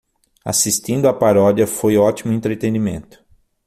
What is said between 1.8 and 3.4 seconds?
ótimo entretenimento.